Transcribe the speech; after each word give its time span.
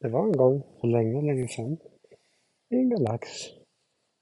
Det 0.00 0.08
var 0.08 0.24
en 0.26 0.32
gång 0.32 0.62
för 0.80 0.88
länge, 0.88 1.22
länge 1.22 1.48
sedan 1.48 1.76
i 2.70 2.74
en 2.76 2.90
galax 2.90 3.28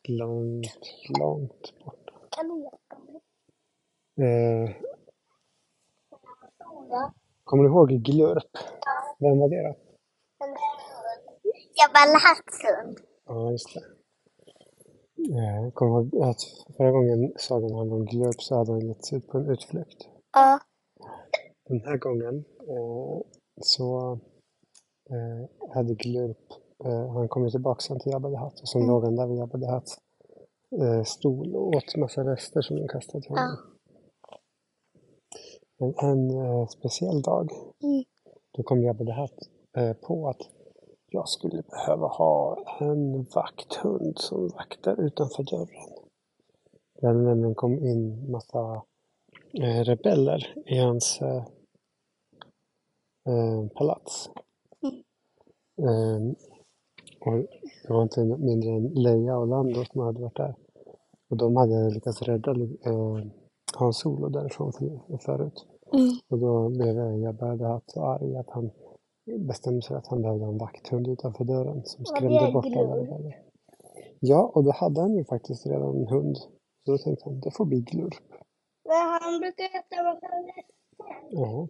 långt, 0.08 0.95
långt 1.21 1.75
borta. 1.85 2.12
Kan 2.31 2.49
du 2.49 2.62
hjälpa 2.62 3.12
mig? 3.12 3.21
Eh, 4.29 4.76
Ja. 6.90 7.12
kommer 7.45 7.64
du 7.64 7.71
ihåg 7.71 7.88
Glurp? 7.88 8.52
Vem 9.18 9.38
var 9.38 9.48
det 9.48 9.62
då? 9.62 9.74
Jabba 11.80 12.02
Latthund. 12.14 12.98
Ja, 13.27 13.50
just 13.50 13.75
det. 13.75 13.80
Eh, 15.38 15.70
kommer 15.72 16.02
du 16.02 16.16
ihåg 16.16 16.29
att 16.29 16.41
förra 16.77 16.91
gången 16.91 17.32
sagan 17.36 17.75
handlade 17.75 18.00
om 18.00 18.06
Glurp 18.06 18.43
så 18.43 18.56
hade 18.56 18.72
han 18.72 18.88
gett 18.88 19.04
sig 19.06 19.18
ut 19.18 19.27
på 19.29 19.38
en 19.38 19.50
utflykt. 19.50 20.09
Ja. 20.32 20.61
Den 21.68 21.80
här 21.80 21.96
gången 21.98 22.45
eh, 22.61 23.20
så 23.61 24.18
eh, 25.15 25.71
hade 25.75 25.95
Glurp, 25.95 26.53
eh, 26.85 27.13
han 27.13 27.29
kom 27.29 27.45
ju 27.45 27.50
tillbaka 27.50 27.81
sen 27.81 27.99
till 28.00 28.13
Jabba 28.13 28.31
the 28.31 28.36
Hutt 28.36 28.61
och 28.61 28.68
sen 28.68 28.86
låg 28.86 29.05
han 29.05 29.17
där 29.17 29.27
vid 29.27 29.39
Jabba 29.39 29.59
the 29.59 29.67
Hutts 29.67 29.99
eh, 30.82 31.03
stol 31.03 31.57
och 31.57 31.68
åt 31.68 31.96
massa 31.96 32.25
rester 32.25 32.62
som 32.62 32.77
de 32.77 32.89
kastade 32.89 33.22
till 33.22 33.31
honom. 33.31 33.56
Men 35.78 35.95
en 35.98 36.31
eh, 36.31 36.67
speciell 36.67 37.22
dag, 37.22 37.50
Mm. 37.83 38.05
då 38.56 38.62
kom 38.62 38.83
Jabba 38.83 39.05
the 39.05 39.12
Hutt 39.12 39.50
eh, 39.77 39.92
på 39.92 40.28
att 40.28 40.48
jag 41.11 41.28
skulle 41.28 41.62
behöva 41.62 42.06
ha 42.06 42.64
en 42.81 43.22
vakthund 43.34 44.19
som 44.19 44.48
vaktar 44.48 45.00
utanför 45.00 45.42
dörren. 45.42 45.91
Det 47.00 47.06
hade 47.06 47.22
nämligen 47.22 47.55
kommit 47.55 47.83
in 47.83 48.31
massa 48.31 48.83
eh, 49.62 49.81
rebeller 49.84 50.55
i 50.67 50.78
hans 50.78 51.20
eh, 51.22 51.44
palats. 53.75 54.31
Eh, 55.78 56.20
och 57.20 57.37
det 57.83 57.92
var 57.92 58.03
inte 58.03 58.25
mindre 58.25 58.70
än 58.70 58.89
Leia 58.89 59.36
och 59.36 59.47
Lando 59.47 59.84
som 59.84 60.00
hade 60.00 60.20
varit 60.20 60.36
där. 60.36 60.55
Och 61.31 61.36
de 61.36 61.56
hade 61.56 61.91
lyckats 61.91 62.22
rädda 62.22 62.50
eh, 62.50 63.19
Hans 63.77 63.98
Solo 63.98 64.28
därifrån 64.28 64.72
för, 64.72 65.19
förut. 65.19 65.66
Mm. 65.92 66.11
Och 66.28 66.39
då 66.39 66.69
blev 66.69 67.22
Jabba 67.22 67.75
Hutt 67.75 67.91
så 67.91 68.05
arg 68.05 68.36
att 68.36 68.50
han 68.50 68.70
bestämde 69.39 69.83
sig 69.83 69.97
att 69.97 70.06
han 70.06 70.22
behövde 70.22 70.44
en 70.44 70.58
vakthund 70.58 71.08
utanför 71.08 71.44
dörren 71.44 71.84
som 71.84 72.03
det 72.03 72.06
skrämde 72.06 72.53
bort 72.53 72.66
alla. 72.66 73.33
Ja, 74.20 74.53
och 74.55 74.64
då 74.64 74.70
hade 74.70 75.00
han 75.00 75.14
ju 75.14 75.25
faktiskt 75.25 75.66
redan 75.66 75.97
en 75.97 76.09
hund. 76.09 76.36
Så 76.84 76.92
då 76.92 76.98
tänkte 76.98 77.25
han, 77.25 77.41
det 77.41 77.50
får 77.50 77.64
bli 77.64 77.81
Glurp. 77.81 78.14
Men 78.84 78.97
han 78.97 79.41
brukar 79.41 79.64
äta 79.64 80.03
massa 80.03 80.27
rester. 80.27 80.64
Ja. 81.31 81.69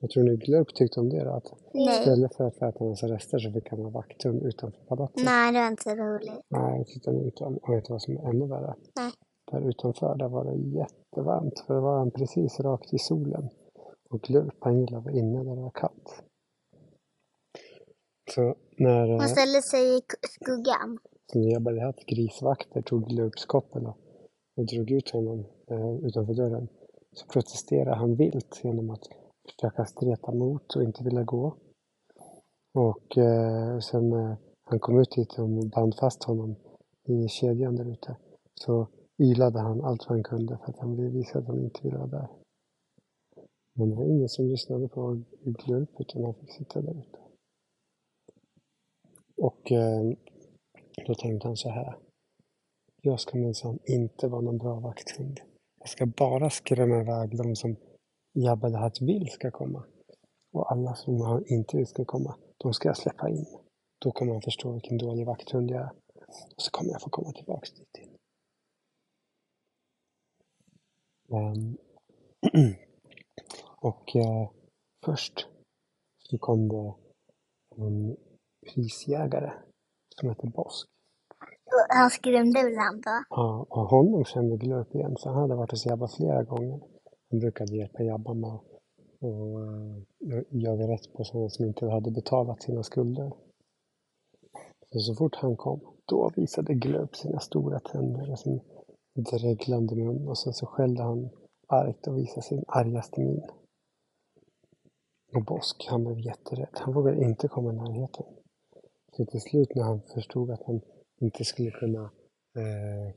Jag 0.00 0.10
tror 0.10 0.22
ni 0.24 0.36
Glurp 0.36 0.74
tyckte 0.74 1.00
om 1.00 1.08
det 1.08 1.24
då? 1.24 1.30
Att 1.30 1.52
Nej. 1.74 1.98
istället 1.98 2.34
för 2.36 2.44
att 2.44 2.56
få 2.58 2.64
äta 2.68 2.84
en 2.84 2.90
massa 2.90 3.06
rester 3.06 3.38
så 3.38 3.52
fick 3.52 3.68
han 3.70 3.78
vara 3.80 3.90
vakthund 3.90 4.42
utanför 4.42 4.80
palatset. 4.80 5.24
Nej, 5.24 5.52
det 5.52 5.58
var 5.58 5.68
inte 5.68 5.94
roligt. 5.94 6.44
Nej, 6.48 6.78
det 6.78 6.84
tyckte 6.84 7.10
han 7.10 7.24
inte 7.24 7.44
om. 7.44 7.56
Och 7.56 7.74
vet 7.74 7.84
du 7.84 7.92
vad 7.92 8.02
som 8.02 8.16
är 8.16 8.28
ännu 8.30 8.46
värre? 8.46 8.74
Nej. 8.96 9.12
Där 9.50 9.68
utanför, 9.68 10.14
där 10.14 10.28
var 10.28 10.44
det 10.44 10.56
jättevarmt. 10.56 11.58
För 11.66 11.74
det 11.74 11.80
var 11.80 11.98
han 11.98 12.10
precis 12.10 12.60
rakt 12.60 12.94
i 12.94 12.98
solen. 12.98 13.48
Och 14.10 14.20
Glurp, 14.20 14.54
han 14.60 14.80
gillade 14.80 14.98
att 14.98 15.04
vara 15.04 15.14
inne 15.14 15.44
där 15.44 15.56
det 15.56 15.62
var 15.62 15.70
kallt. 15.70 16.22
Så 18.34 18.54
när, 18.78 19.10
eh, 19.10 19.16
Man 19.16 19.28
ställer 19.28 19.60
sig 19.60 19.96
i 19.98 20.00
skuggan. 20.22 20.98
så 21.32 21.38
när 21.38 21.52
Jabba 21.52 21.70
the 21.70 21.84
Hutt 21.84 22.06
grisvakter 22.06 22.82
tog 22.82 23.08
Glurps 23.08 23.46
koppel 23.46 23.86
och, 23.86 23.96
och 24.56 24.66
drog 24.66 24.90
ut 24.90 25.10
honom 25.10 25.44
eh, 25.70 25.94
utanför 26.06 26.34
dörren 26.34 26.68
så 27.12 27.26
protesterade 27.26 27.96
han 27.96 28.16
vilt 28.16 28.60
genom 28.64 28.90
att 28.90 29.08
försöka 29.50 29.84
streta 29.84 30.32
mot 30.32 30.76
och 30.76 30.82
inte 30.82 31.04
vilja 31.04 31.24
gå. 31.24 31.54
Och 32.74 33.18
eh, 33.18 33.78
sen 33.78 34.10
när 34.10 34.36
han 34.64 34.78
kom 34.78 35.00
ut 35.00 35.10
dit 35.10 35.38
och 35.38 35.48
band 35.48 35.94
fast 35.94 36.24
honom 36.24 36.56
i 37.04 37.28
kedjan 37.28 37.76
där 37.76 37.92
ute 37.92 38.16
så 38.54 38.88
ylade 39.18 39.60
han 39.60 39.84
allt 39.84 40.02
vad 40.02 40.16
han 40.16 40.22
kunde 40.22 40.58
för 40.58 40.70
att 40.70 40.78
han 40.78 40.96
ville 40.96 41.08
visa 41.08 41.38
att 41.38 41.46
han 41.46 41.58
inte 41.58 41.82
ville 41.82 41.98
vara 41.98 42.06
där. 42.06 42.28
Men 43.72 43.90
det 43.90 43.96
var 43.96 44.04
ingen 44.04 44.28
som 44.28 44.48
lyssnade 44.48 44.88
på 44.88 45.22
Glurp 45.40 46.00
utan 46.00 46.24
han 46.24 46.34
fick 46.34 46.52
sitta 46.52 46.80
där 46.80 46.90
ute. 46.90 47.18
Och 49.36 49.72
eh, 49.72 50.02
då 51.06 51.14
tänkte 51.14 51.48
han 51.48 51.56
så 51.56 51.68
här. 51.68 51.96
Jag 53.02 53.20
ska 53.20 53.38
minsann 53.38 53.78
inte 53.84 54.28
vara 54.28 54.40
någon 54.40 54.58
bra 54.58 54.80
vakthund. 54.80 55.40
Jag 55.78 55.88
ska 55.88 56.06
bara 56.06 56.50
skrämma 56.50 57.00
iväg 57.00 57.36
de 57.36 57.56
som 57.56 57.76
Jabba 58.44 58.68
Hutt 58.68 59.00
vill 59.00 59.28
ska 59.30 59.50
komma. 59.50 59.84
Och 60.52 60.72
alla 60.72 60.94
som 60.94 61.20
han 61.20 61.44
inte 61.46 61.86
ska 61.86 62.04
komma, 62.04 62.36
de 62.58 62.74
ska 62.74 62.88
jag 62.88 62.96
släppa 62.96 63.28
in. 63.28 63.46
Då 63.98 64.10
kommer 64.12 64.32
han 64.32 64.42
förstå 64.42 64.72
vilken 64.72 64.98
dålig 64.98 65.26
vakthund 65.26 65.70
jag 65.70 65.82
är. 65.82 65.90
Och 66.56 66.62
så 66.62 66.70
kommer 66.70 66.90
jag 66.92 67.02
få 67.02 67.10
komma 67.10 67.32
tillbaks 67.32 67.72
dit 67.72 67.98
in. 67.98 68.16
Ehm, 71.36 71.76
och 73.80 74.16
eh, 74.16 74.50
först 75.04 75.48
så 76.18 76.38
kom 76.38 76.68
det 76.68 76.94
en 77.76 78.16
prisjägare 78.66 79.52
som 80.16 80.28
hette 80.28 80.46
Bosk. 80.46 80.88
Han 81.88 82.10
skrämde 82.10 82.62
väl 82.62 82.76
han 82.76 83.00
då? 83.00 83.24
Ja, 83.30 83.66
och 83.70 83.88
honom 83.88 84.24
kände 84.24 84.56
Glurp 84.56 84.94
igen, 84.94 85.16
för 85.22 85.30
han 85.30 85.42
hade 85.42 85.54
varit 85.54 85.70
hos 85.70 85.86
Jabba 85.86 86.08
flera 86.08 86.42
gånger. 86.42 86.80
Han 87.30 87.40
brukade 87.40 87.76
hjälpa 87.76 88.02
Jabba 88.02 88.34
med 88.34 88.50
att 88.50 88.78
och, 89.20 89.62
eh, 90.32 90.42
jaga 90.50 90.88
rätt 90.88 91.12
på 91.12 91.24
sådana 91.24 91.48
som 91.48 91.64
inte 91.64 91.86
hade 91.86 92.10
betalat 92.10 92.62
sina 92.62 92.82
skulder. 92.82 93.32
Så, 94.92 95.00
så 95.00 95.14
fort 95.14 95.34
han 95.34 95.56
kom, 95.56 95.80
då 96.04 96.30
visade 96.36 96.74
Glöp 96.74 97.16
sina 97.16 97.40
stora 97.40 97.80
tänder 97.80 98.30
och 98.30 98.38
sin 98.38 98.60
dreglande 99.14 99.96
mun 99.96 100.28
och 100.28 100.38
sen 100.38 100.52
så 100.52 100.66
skällde 100.66 101.02
han 101.02 101.30
argt 101.66 102.06
och 102.06 102.18
visade 102.18 102.42
sin 102.42 102.64
argaste 102.68 103.20
min. 103.20 103.42
Och 105.34 105.44
Bosk, 105.44 105.86
han 105.88 106.04
blev 106.04 106.18
jätterädd. 106.18 106.68
Han 106.72 106.94
vågade 106.94 107.24
inte 107.24 107.48
komma 107.48 107.72
i 107.72 107.76
närheten. 107.76 108.26
Så 109.16 109.24
till 109.24 109.40
slut 109.40 109.74
när 109.74 109.82
han 109.82 110.00
förstod 110.00 110.50
att 110.50 110.62
han 110.62 110.80
inte 111.20 111.44
skulle 111.44 111.70
kunna 111.70 112.10
eh, 112.56 113.14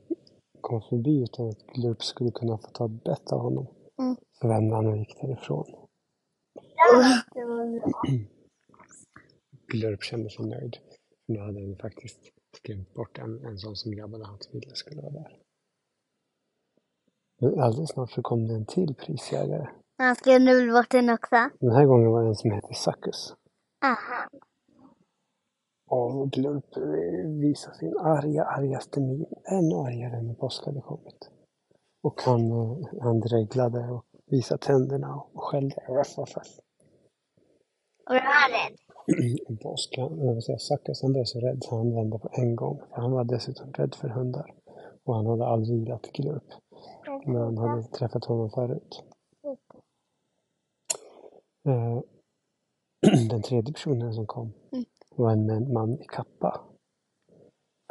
komma 0.60 0.82
förbi 0.88 1.22
utan 1.22 1.48
att 1.48 1.66
Glöp 1.66 2.02
skulle 2.02 2.30
kunna 2.30 2.58
få 2.58 2.68
ta 2.68 2.86
ett 2.86 3.04
bett 3.04 3.32
av 3.32 3.40
honom. 3.40 3.66
Mm. 4.02 4.16
Så 4.40 4.48
vände 4.48 4.74
han 4.74 4.86
och 4.86 4.96
gick 4.96 5.20
därifrån. 5.20 5.66
Bra. 7.34 8.22
Glurp 9.66 10.02
kände 10.02 10.30
sig 10.30 10.46
nöjd. 10.46 10.76
För 11.26 11.32
nu 11.32 11.38
hade 11.38 11.60
han 11.60 11.76
faktiskt 11.76 12.20
skrämt 12.56 12.94
bort 12.94 13.18
en, 13.18 13.44
en 13.46 13.58
sån 13.58 13.76
som 13.76 13.94
Jabba 13.94 14.18
the 14.18 14.24
Hutt 14.30 14.48
ville 14.52 14.74
skulle 14.74 15.02
vara 15.02 15.12
där. 15.12 15.38
Men 17.40 17.60
alldeles 17.60 17.90
snart 17.90 18.10
så 18.10 18.22
kom 18.22 18.46
det 18.46 18.54
en 18.54 18.66
till 18.66 18.94
prisjägare. 18.94 19.66
Han 19.98 20.16
skrämde 20.16 20.54
väl 20.54 20.72
bort 20.72 20.90
den 20.90 21.10
också? 21.10 21.50
Den 21.60 21.70
här 21.70 21.86
gången 21.86 22.10
var 22.10 22.22
det 22.22 22.28
en 22.28 22.34
som 22.34 22.50
hette 22.50 22.74
Succus. 22.74 23.34
Aha. 23.84 24.28
Och 25.90 26.30
Glurp 26.32 26.76
visade 27.40 27.76
sin 27.76 27.98
arga, 27.98 28.44
argaste 28.44 29.00
min. 29.00 29.26
Ännu 29.44 29.74
argare 29.74 30.16
än 30.16 30.26
när 30.26 30.34
påsk 30.34 30.64
hade 30.66 30.80
kommit. 30.80 31.30
Och 32.02 32.20
han, 32.22 32.50
han 33.00 33.20
dreglade 33.20 33.90
och 33.90 34.04
visade 34.26 34.62
tänderna 34.62 35.14
och 35.32 35.42
skällde. 35.44 35.76
Och 38.08 38.14
jag 38.16 38.22
var 38.24 38.48
rädd. 38.50 38.76
Och 39.48 39.60
påsk, 39.60 39.94
han, 39.98 41.12
blev 41.12 41.24
så 41.24 41.40
rädd 41.40 41.58
så 41.62 41.76
han 41.76 41.94
vände 41.94 42.18
på 42.18 42.28
en 42.32 42.56
gång. 42.56 42.78
För 42.90 43.00
han 43.02 43.12
var 43.12 43.24
dessutom 43.24 43.72
rädd 43.72 43.94
för 43.94 44.08
hundar. 44.08 44.54
Och 45.04 45.14
han 45.14 45.26
hade 45.26 45.46
aldrig 45.46 45.78
gillat 45.78 46.02
Glurp. 46.12 46.44
Men 47.26 47.36
han 47.58 47.68
hade 47.68 47.82
träffat 47.82 48.24
honom 48.24 48.50
förut. 48.50 49.02
Eh, 51.68 52.00
Den 53.30 53.42
tredje 53.42 53.72
personen 53.72 54.14
som 54.14 54.26
kom 54.26 54.52
Mm. 54.72 54.84
var 55.16 55.32
en 55.32 55.72
man- 55.72 56.00
i 56.00 56.04
kappa. 56.04 56.60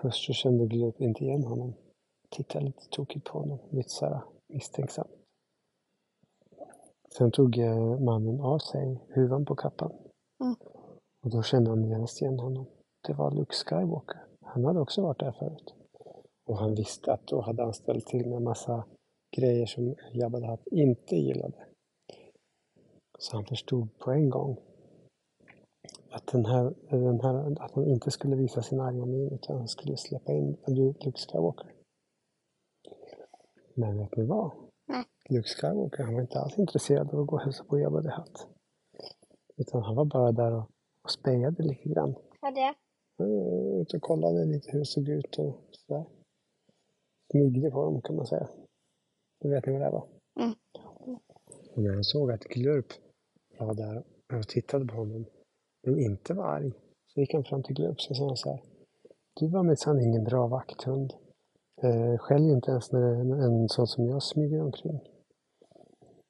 Först 0.02 0.26
så 0.26 0.34
kände 0.34 0.66
Glurp 0.68 1.02
inte 1.02 1.24
igen 1.24 1.44
honom. 1.44 1.74
Tittade 2.32 2.66
lite 2.66 2.90
tokigt 2.90 3.26
på 3.26 3.40
honom, 3.40 3.60
lite 3.70 3.90
så 3.90 4.06
här 4.06 4.22
misstänksam. 4.48 5.08
Sen 7.18 7.32
tog 7.32 7.58
eh, 7.58 8.00
mannen 8.00 8.42
av 8.42 8.60
sig 8.60 9.00
huvan 9.10 9.46
på 9.46 9.56
kappan. 9.56 9.92
Mm. 10.44 10.56
Och 11.24 11.30
då 11.30 11.44
kände 11.44 11.70
han 11.70 11.84
genast 11.84 12.22
igen 12.22 12.40
honom. 12.40 12.66
Det 13.08 13.14
var 13.14 13.32
Luke 13.32 13.54
Skywalker. 13.54 14.22
Han 14.42 14.66
hade 14.66 14.80
också 14.80 15.02
varit 15.02 15.20
där 15.20 15.32
förut. 15.32 15.74
Och 16.46 16.58
han 16.58 16.76
visste 16.76 17.14
att 17.14 17.28
då 17.28 17.42
hade 17.42 17.64
han 17.64 17.74
ställt 17.74 18.08
till 18.08 18.30
med 18.30 18.42
massa 18.42 18.86
grejer 19.38 19.66
som 19.66 19.96
Jabba 20.14 20.40
the 20.40 20.46
Hutt 20.46 20.68
inte 20.72 21.16
gillade. 21.16 21.66
Så 23.20 23.36
han 23.36 23.46
förstod 23.46 23.98
på 24.00 24.12
en 24.12 24.30
gång 24.30 24.58
att, 26.12 26.28
den 26.28 26.46
här, 26.46 26.74
den 26.90 27.22
här, 27.22 27.64
att 27.64 27.72
han 27.72 27.88
inte 27.88 28.12
skulle 28.12 28.36
visa 28.36 28.62
sin 28.62 28.80
arga 28.80 29.06
min 29.06 29.32
utan 29.32 29.58
han 29.58 29.68
skulle 29.68 29.98
släppa 29.98 30.32
in 30.32 30.58
Luke 30.68 31.12
Skywalker. 31.12 31.72
Men 33.76 33.98
vet 33.98 34.18
ni 34.18 34.26
vad? 34.26 34.52
Nej. 34.88 35.06
Luke 35.30 35.48
Skywalker 35.48 36.04
han 36.04 36.14
var 36.14 36.22
inte 36.22 36.40
alls 36.40 36.58
intresserad 36.58 37.14
av 37.14 37.20
att 37.20 37.28
gå 37.28 37.36
och 37.36 37.42
hälsa 37.42 37.64
på 37.64 37.80
Jabba 37.80 38.02
the 38.02 38.10
Hutt. 38.10 38.48
Utan 39.58 39.84
han 39.84 39.96
var 39.96 40.06
bara 40.06 40.32
där 40.32 40.54
och 40.54 40.72
och 41.04 41.12
spejade 41.12 41.64
lite 41.64 41.90
grann. 41.90 42.16
Vad 42.42 42.56
det? 42.56 42.74
Ut 43.82 43.94
och 43.94 44.02
kollade 44.02 44.46
lite 44.46 44.72
hur 44.72 44.80
det 44.80 44.86
såg 44.86 45.10
ut 45.10 45.38
och 45.38 45.56
sådär. 45.72 46.06
Smygde 47.32 47.72
på 47.72 47.86
dem 47.86 48.02
kan 48.02 48.16
man 48.16 48.26
säga. 48.26 48.50
Du 49.40 49.50
vet 49.50 49.66
ni 49.66 49.74
vad 49.74 49.82
det 49.82 49.90
var? 49.90 50.08
Mm. 50.40 50.56
Och 51.76 51.84
när 51.84 51.94
han 51.94 52.04
såg 52.04 52.32
att 52.32 52.44
Glurp 52.44 52.86
var 53.60 53.74
där 53.74 54.04
och 54.38 54.48
tittade 54.48 54.86
på 54.86 54.96
honom, 54.96 55.26
men 55.84 56.00
inte 56.00 56.34
var 56.34 56.46
arg, 56.46 56.72
så 57.08 57.20
gick 57.20 57.34
han 57.34 57.44
fram 57.44 57.64
till 57.64 57.76
Glurp 57.76 57.98
och 58.10 58.18
sa 58.18 58.36
så 58.36 58.50
här. 58.50 58.64
Du 59.40 59.48
var 59.48 59.64
minsann 59.64 60.02
ingen 60.02 60.24
bra 60.24 60.48
vakthund. 60.48 61.14
Eh, 61.84 62.18
skäll 62.18 62.50
inte 62.50 62.72
ens 62.72 62.92
när 62.92 63.02
en, 63.02 63.32
en 63.32 63.70
sån 63.70 63.88
som 63.88 64.06
jag 64.06 64.24
smyger 64.24 64.62
omkring. 64.62 65.00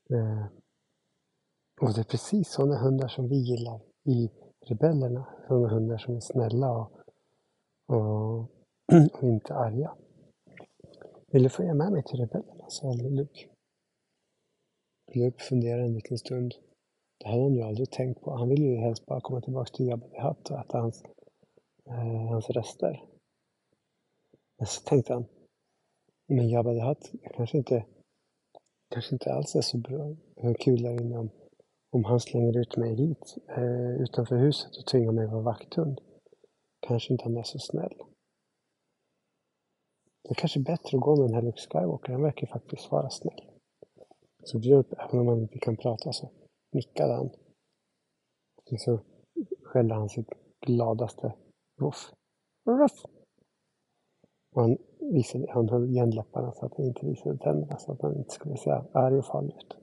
Eh, 0.09 0.45
och 1.81 1.93
det 1.93 2.01
är 2.01 2.11
precis 2.11 2.51
sådana 2.51 2.77
hundar 2.77 3.07
som 3.07 3.27
vi 3.27 3.35
gillar 3.35 3.79
i 4.03 4.29
rebellerna. 4.65 5.27
Sådana 5.47 5.69
hundar 5.69 5.97
som 5.97 6.15
är 6.15 6.19
snälla 6.19 6.71
och, 6.71 6.91
och, 7.87 8.39
och 9.13 9.23
inte 9.23 9.53
arga. 9.53 9.95
Vill 11.31 11.43
du 11.43 11.49
följa 11.49 11.73
med 11.73 11.91
mig 11.91 12.03
till 12.03 12.19
rebellerna? 12.19 12.65
sa 12.69 12.93
Luke. 12.93 13.47
Luke 15.13 15.43
funderade 15.43 15.83
en 15.83 15.93
liten 15.93 16.17
stund. 16.17 16.53
Det 17.19 17.27
hade 17.27 17.41
han 17.41 17.53
ju 17.53 17.61
aldrig 17.61 17.91
tänkt 17.91 18.21
på. 18.21 18.31
Han 18.31 18.49
ville 18.49 18.65
ju 18.65 18.77
helst 18.77 19.05
bara 19.05 19.21
komma 19.21 19.41
tillbaka 19.41 19.71
till 19.73 19.87
Jabba 19.87 20.07
the 20.07 20.21
Hutt 20.21 20.49
och 20.49 20.59
äta 20.59 20.77
hans, 20.79 21.03
eh, 21.85 22.27
hans 22.29 22.49
rester. 22.49 23.03
Men 24.57 24.67
så 24.67 24.81
tänkte 24.81 25.13
han, 25.13 25.25
men 26.35 26.49
Jabba 26.49 26.73
the 26.73 26.81
Hutt 26.81 27.11
kanske 27.33 27.57
inte, 27.57 27.85
kanske 28.93 29.15
inte 29.15 29.33
alls 29.33 29.55
är 29.55 29.61
så 29.61 29.77
bra, 29.77 30.15
kul 30.59 30.83
där 30.83 31.01
inne 31.01 31.17
om, 31.17 31.29
om 31.91 32.03
han 32.03 32.19
slänger 32.19 32.57
ut 32.57 32.77
mig 32.77 32.95
hit 32.95 33.37
eh, 33.47 34.01
utanför 34.01 34.35
huset 34.35 34.77
och 34.77 34.85
tvingar 34.85 35.11
mig 35.11 35.25
att 35.25 35.31
vara 35.31 35.41
vakthund. 35.41 36.01
Kanske 36.87 37.13
inte 37.13 37.23
han 37.23 37.37
är 37.37 37.43
så 37.43 37.59
snäll. 37.59 37.93
Det 40.23 40.29
är 40.29 40.35
kanske 40.35 40.59
bättre 40.59 40.97
att 40.97 41.03
gå 41.03 41.15
med 41.15 41.29
den 41.29 41.35
här 41.35 41.41
Luke 41.41 41.61
Skywalker, 41.61 42.13
han 42.13 42.21
verkar 42.21 42.47
faktiskt 42.47 42.91
vara 42.91 43.09
snäll. 43.09 43.51
Så 44.43 44.59
Björk, 44.59 44.87
även 44.97 45.19
om 45.19 45.27
han 45.27 45.41
inte 45.41 45.59
kan 45.59 45.77
prata 45.77 46.13
så 46.13 46.31
nickade 46.71 47.13
han. 47.13 47.29
Och 48.71 48.79
så 48.79 48.99
skällde 49.63 49.93
han 49.93 50.09
sitt 50.09 50.29
gladaste 50.65 51.33
ruff. 51.79 52.11
Ruff! 52.65 53.20
Och 54.55 54.61
han, 54.61 54.77
visade, 54.99 55.51
han 55.51 55.69
höll 55.69 55.89
igen 55.89 56.09
läpparna 56.09 56.51
så 56.51 56.65
att 56.65 56.73
han 56.77 56.85
inte 56.85 57.05
visade 57.05 57.37
tänderna 57.37 57.77
så 57.77 57.91
att 57.91 58.01
han 58.01 58.17
inte 58.17 58.31
skulle 58.33 58.57
se 58.57 58.71
arg 58.91 59.17
och 59.17 59.25
farlig 59.25 59.55
ut. 59.55 59.77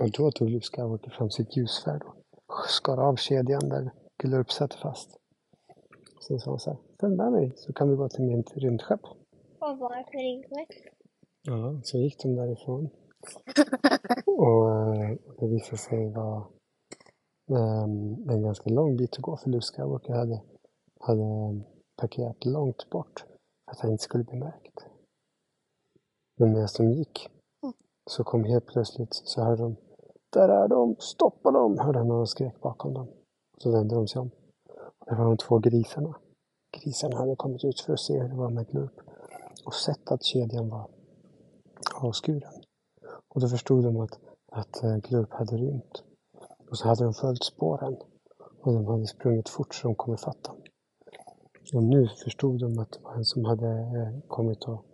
Och 0.00 0.10
då 0.10 0.30
tog 0.30 0.50
Luke 0.50 0.66
Skywalker 0.66 1.10
fram 1.10 1.30
sitt 1.30 1.56
ljusfärd 1.56 2.02
och 2.02 2.68
skar 2.68 2.98
av 2.98 3.16
kedjan 3.16 3.68
där 3.68 3.90
Glurp 4.18 4.50
satt 4.50 4.74
fast. 4.74 5.16
Sen 6.26 6.40
sa 6.40 6.50
han 6.50 6.58
så 6.58 6.70
här, 6.70 6.78
följ 7.00 7.16
med 7.16 7.32
mig 7.32 7.52
så 7.56 7.72
kan 7.72 7.90
vi 7.90 7.96
gå 7.96 8.08
till 8.08 8.24
mitt 8.24 8.56
rymdskepp. 8.56 9.00
Vad 9.58 9.78
var 9.78 9.96
det 9.96 10.04
för 10.04 10.18
rymdskepp? 10.18 10.94
Ja, 11.42 11.80
så 11.84 11.98
gick 11.98 12.22
de 12.22 12.34
därifrån. 12.34 12.84
och 14.26 14.66
det 15.38 15.46
visade 15.46 15.76
sig 15.76 16.10
vara 16.12 16.44
um, 17.46 18.30
en 18.30 18.42
ganska 18.42 18.70
lång 18.70 18.96
bit 18.96 19.12
att 19.12 19.22
gå 19.22 19.36
för 19.36 19.50
Luke 19.50 19.66
Skywalker 19.66 20.12
hade, 20.12 20.42
hade 21.00 21.60
parkerat 22.00 22.44
långt 22.44 22.90
bort 22.90 23.24
för 23.64 23.72
att 23.72 23.80
han 23.80 23.90
inte 23.90 24.02
skulle 24.02 24.24
bli 24.24 24.38
märkt. 24.38 24.86
Men 26.38 26.52
medan 26.52 26.68
de 26.76 26.92
gick 26.92 27.28
så 28.10 28.24
kom 28.24 28.44
helt 28.44 28.66
plötsligt 28.66 29.14
så 29.14 29.42
hörde 29.42 29.62
de 29.62 29.76
Där 30.30 30.48
är 30.48 30.68
de! 30.68 30.96
Stoppa 30.98 31.50
dem! 31.50 31.78
hörde 31.78 31.98
han 31.98 32.08
när 32.08 32.24
skrek 32.24 32.60
bakom 32.60 32.94
dem. 32.94 33.08
Så 33.58 33.70
vände 33.70 33.94
de 33.94 34.08
sig 34.08 34.20
om. 34.20 34.30
Och 34.98 35.06
det 35.06 35.14
var 35.14 35.24
de 35.24 35.36
två 35.36 35.58
grisarna. 35.58 36.14
Grisarna 36.76 37.16
hade 37.16 37.36
kommit 37.36 37.64
ut 37.64 37.80
för 37.80 37.92
att 37.92 38.00
se 38.00 38.18
hur 38.18 38.28
det 38.28 38.36
var 38.36 38.50
med 38.50 38.66
Glurp 38.68 39.00
och 39.64 39.74
sett 39.74 40.10
att 40.10 40.24
kedjan 40.24 40.68
var 40.68 40.90
avskuren. 41.94 42.52
Och 43.34 43.40
då 43.40 43.48
förstod 43.48 43.84
de 43.84 44.00
att, 44.00 44.18
att 44.52 44.82
eh, 44.84 44.96
Glurp 44.96 45.32
hade 45.32 45.56
rymt. 45.56 46.02
Och 46.70 46.78
så 46.78 46.88
hade 46.88 47.04
de 47.04 47.14
följt 47.14 47.44
spåren. 47.44 47.96
Och 48.62 48.72
de 48.72 48.86
hade 48.86 49.06
sprungit 49.06 49.48
fort 49.48 49.74
så 49.74 49.88
de 49.88 49.94
kom 49.94 50.14
ifatt 50.14 50.42
dem. 50.44 50.59
Och 51.74 51.82
nu 51.82 52.08
förstod 52.08 52.60
de 52.60 52.78
att 52.78 52.92
det 52.92 53.00
var 53.02 53.14
en 53.14 53.24
som 53.24 53.44
hade 53.44 53.68
eh, 53.68 54.28
kommit 54.28 54.64
och 54.64 54.84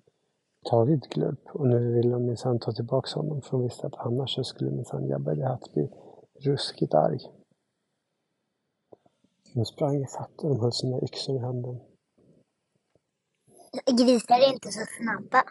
tagit 0.70 1.08
Glurp. 1.08 1.46
Och 1.52 1.66
nu 1.66 1.92
ville 1.92 2.10
de 2.10 2.26
minsann 2.26 2.58
ta 2.58 2.72
tillbaka 2.72 3.20
honom 3.20 3.42
för 3.42 3.50
de 3.50 3.62
visste 3.62 3.86
att 3.86 3.94
annars 3.96 4.34
så 4.34 4.44
skulle 4.44 4.70
minsann 4.70 5.08
Jabba 5.08 5.30
Hutt 5.30 5.72
bli 5.72 5.90
ruskigt 6.40 6.94
arg. 6.94 7.18
De 9.54 9.64
sprang 9.64 10.02
ifatt 10.02 10.42
och 10.42 10.48
de 10.48 10.60
höll 10.60 10.72
sina 10.72 11.02
yxor 11.02 11.36
i 11.36 11.38
handen. 11.38 11.80
Grisar 13.98 14.38
är 14.38 14.52
inte 14.52 14.72
så 14.72 14.80
snabba. 14.98 15.42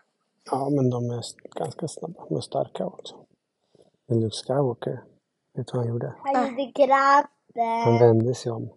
Ja, 0.51 0.69
men 0.69 0.89
de 0.89 1.09
är 1.09 1.23
ganska 1.59 1.87
snabba. 1.87 2.25
De 2.29 2.37
är 2.37 2.41
starka 2.41 2.85
också. 2.85 3.15
Men 4.07 4.19
Luke 4.19 4.35
Skywalker, 4.35 5.03
vet 5.53 5.67
du 5.67 5.71
vad 5.73 5.85
han 5.85 5.93
gjorde? 5.93 6.15
Han 6.17 6.49
gjorde 6.49 6.71
kraften. 6.71 7.81
Han 7.85 7.99
vände 7.99 8.35
sig 8.35 8.51
om. 8.51 8.69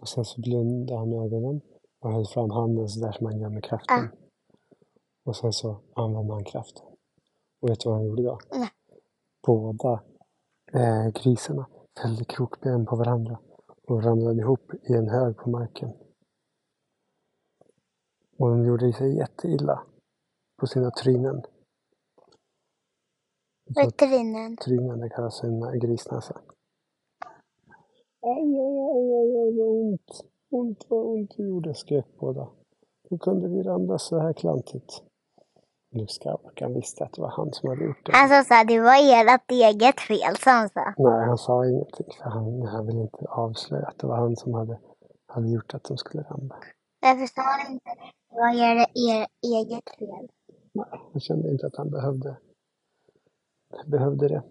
Och 0.00 0.08
sen 0.08 0.24
så 0.24 0.40
blundade 0.40 0.98
han 0.98 1.12
ögonen 1.12 1.60
och 2.00 2.12
höll 2.12 2.26
fram 2.26 2.50
handen 2.50 2.88
så 2.88 3.00
där 3.00 3.12
som 3.12 3.24
man 3.24 3.40
gör 3.40 3.48
med 3.48 3.64
kraften. 3.64 4.08
Och 5.24 5.36
sen 5.36 5.52
så 5.52 5.80
använde 5.94 6.32
han 6.32 6.44
kraften. 6.44 6.86
Och 7.60 7.70
vet 7.70 7.80
du 7.80 7.88
vad 7.88 7.98
han 7.98 8.06
gjorde 8.06 8.22
då? 8.22 8.38
Nej. 8.52 8.70
Båda 9.46 10.02
eh, 10.72 11.08
grisarna 11.08 11.66
fällde 12.02 12.24
krokben 12.24 12.86
på 12.86 12.96
varandra 12.96 13.38
och 13.88 14.04
ramlade 14.04 14.40
ihop 14.40 14.74
i 14.82 14.92
en 14.92 15.08
hög 15.08 15.36
på 15.36 15.50
marken. 15.50 15.92
Och 18.38 18.50
de 18.50 18.66
gjorde 18.66 18.92
sig 18.92 19.16
jätteilla 19.16 19.82
på 20.60 20.66
sina 20.66 20.90
trynen. 20.90 21.42
Veterinen. 23.74 24.56
Trynen, 24.56 25.00
det 25.00 25.08
kallas 25.08 25.42
en 25.42 25.78
grisnäsa. 25.78 26.40
Aj, 28.22 28.32
aj, 28.66 28.76
aj, 28.96 29.08
aj, 29.18 29.36
aj, 29.42 29.50
vad 29.58 29.68
ont. 29.68 30.10
Ont, 30.50 30.86
vad 30.88 31.06
ont 31.06 31.36
det 31.36 31.42
gjorde, 31.42 31.74
skrek 31.74 32.06
båda. 32.20 32.48
Hur 33.10 33.18
kunde 33.18 33.48
vi 33.48 33.62
ramla 33.62 33.98
så 33.98 34.18
här 34.18 34.32
klantigt? 34.32 35.02
Luke 35.92 36.12
Skywalker 36.12 36.68
visste 36.68 37.04
att 37.04 37.12
det 37.12 37.22
var 37.22 37.28
han 37.30 37.52
som 37.52 37.68
hade 37.68 37.84
gjort 37.84 38.06
det. 38.06 38.12
Han 38.12 38.28
sa 38.28 38.44
såhär, 38.44 38.64
det 38.64 38.80
var 38.80 39.34
ert 39.34 39.50
eget 39.50 40.00
fel, 40.00 40.36
sa 40.36 40.50
han 40.50 40.68
så. 40.68 40.94
Nej, 40.96 41.26
han 41.26 41.38
sa 41.38 41.66
ingenting 41.66 42.06
för 42.18 42.30
han, 42.30 42.62
han 42.62 42.86
ville 42.86 43.00
inte 43.00 43.26
avslöja 43.28 43.86
att 43.86 43.98
det 43.98 44.06
var 44.06 44.16
han 44.16 44.36
som 44.36 44.54
hade, 44.54 44.78
hade 45.26 45.48
gjort 45.48 45.74
att 45.74 45.84
de 45.84 45.96
skulle 45.96 46.22
ramla. 46.22 46.56
Därför 47.02 47.26
sa 47.26 47.42
han 47.42 47.72
inte, 47.72 47.90
det 48.30 48.36
var 48.36 48.54
er, 48.54 48.76
er 48.94 49.26
eget 49.42 49.90
fel. 49.98 50.28
Nej, 50.72 50.86
han 51.12 51.20
kände 51.20 51.50
inte 51.50 51.66
att 51.66 51.76
han 51.76 51.90
behövde, 51.90 52.36
behövde 53.86 54.28
det. 54.28 54.42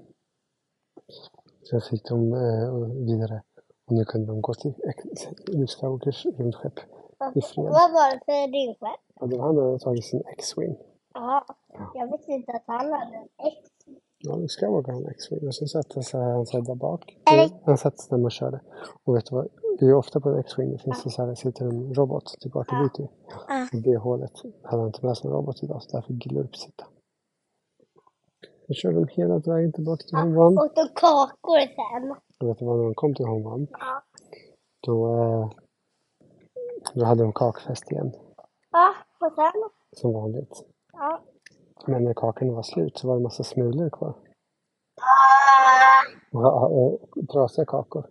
Sen 1.69 1.81
fick 1.81 2.09
de 2.09 2.33
eh, 2.33 2.69
vidare 3.05 3.43
och 3.89 3.95
nu 3.95 4.05
kunde 4.05 4.27
de 4.27 4.41
gå 4.41 4.53
till 4.53 4.73
Luke 5.47 5.71
Skywalkers 5.79 6.25
rymdskepp 6.25 6.79
i 7.35 7.41
fred. 7.41 7.65
Vad 7.65 7.91
var 7.91 8.11
det 8.13 8.19
för 8.25 8.51
rymdskepp? 8.51 9.01
Och 9.21 9.29
då 9.29 9.41
han 9.41 9.57
hade 9.57 9.79
tagit 9.79 10.05
sin 10.05 10.23
X-Wing. 10.37 10.75
Ja, 11.13 11.45
jag 11.93 12.11
visste 12.11 12.31
inte 12.31 12.51
att 12.51 12.63
han 12.65 12.85
hade 12.93 13.15
en 13.15 13.47
X. 13.47 13.57
Ja, 14.17 14.35
Luke 14.35 14.47
Skywalker 14.59 14.91
hade 14.91 15.05
en 15.05 15.11
X-Wing 15.11 15.47
och 15.47 15.55
sen 15.55 15.67
satte 15.67 16.03
sig 16.03 16.21
han 16.21 16.45
sig 16.45 16.61
där 16.61 16.75
bak. 16.75 17.17
Det- 17.25 17.51
Han 17.65 17.77
satte 17.77 17.97
sig 17.97 18.17
där 18.17 18.25
och 18.25 18.31
körde. 18.31 18.59
Och 19.03 19.15
vet 19.15 19.25
du 19.25 19.35
vad? 19.35 19.47
Det 19.79 19.85
är 19.85 19.93
ofta 19.93 20.19
på 20.19 20.29
en 20.29 20.39
X-Wing 20.39 20.71
det 20.71 20.77
finns 20.77 21.03
det 21.03 21.09
så 21.09 21.21
här, 21.21 21.29
det 21.29 21.35
sitter 21.35 21.65
en 21.65 21.93
robot 21.93 22.35
typ 22.39 22.53
R2D2. 22.53 23.07
Ja. 23.47 23.67
I 23.73 23.79
det 23.81 23.97
hålet 23.97 24.31
hade 24.63 24.77
han 24.81 24.87
inte 24.87 25.05
med 25.05 25.17
sig 25.17 25.29
någon 25.29 25.37
robot 25.37 25.63
idag 25.63 25.81
så 25.83 25.95
där 25.97 26.01
fick 26.07 26.15
Glurp 26.23 26.55
sitta. 26.55 26.85
Jag 28.69 28.75
körde 28.75 28.95
de 28.95 29.07
hela 29.07 29.37
vägen 29.39 29.71
tillbaka 29.71 30.03
till 30.03 30.17
Home 30.17 30.37
One. 30.39 30.61
Och 30.61 30.69
så 30.75 30.87
kakor 30.95 31.59
sen. 31.59 32.11
Och 32.39 32.47
vet 32.49 32.59
du 32.59 32.65
vad, 32.65 32.77
när 32.77 32.83
de 32.83 32.93
kom 32.95 33.13
till 33.15 33.25
One, 33.25 33.67
Ja. 33.71 34.03
då, 34.85 35.13
eh, 35.15 35.49
då 36.93 37.05
hade 37.05 37.23
de 37.23 37.33
kakfest 37.33 37.91
igen. 37.91 38.11
Ja, 38.71 38.93
och 39.19 39.33
sen? 39.35 39.69
Som 39.97 40.13
vanligt. 40.13 40.63
Ja. 40.93 41.21
Men 41.87 42.03
när 42.03 42.13
kakorna 42.13 42.53
var 42.53 42.63
slut 42.63 42.97
så 42.97 43.07
var 43.07 43.15
det 43.15 43.19
en 43.19 43.23
massa 43.23 43.43
smulor 43.43 43.89
kvar. 43.89 44.13
Ah, 46.33 46.67
Och, 46.67 46.85
och, 46.85 47.27
trasiga 47.29 47.65
kakor. 47.65 48.05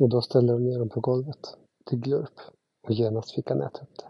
Och 0.00 0.08
då 0.08 0.20
ställde 0.20 0.52
de 0.52 0.64
ner 0.64 0.78
dem 0.78 0.88
på 0.88 1.00
golvet 1.00 1.40
till 1.86 1.98
Glurp. 2.00 2.40
Och 2.86 2.92
genast 2.92 3.34
fick 3.34 3.48
han 3.50 3.60
äta 3.62 3.80
upp 3.82 3.96
det. 3.96 4.06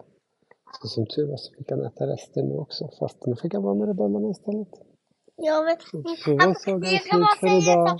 Så 0.81 0.87
som 0.87 1.05
tur 1.05 1.29
var 1.29 1.37
så 1.37 1.53
fick 1.53 1.71
han 1.71 1.85
äta 1.85 2.07
resten 2.07 2.45
nu 2.45 2.57
också. 2.57 2.89
Fast 2.99 3.25
nu 3.25 3.35
fick 3.35 3.53
han 3.53 3.63
vara 3.63 3.73
med 3.73 3.87
rebellerna 3.87 4.29
istället. 4.29 4.69
Jag 5.37 5.65
vet. 5.65 5.81
Så 5.83 5.97
var 7.17 7.37
sagan 7.37 7.99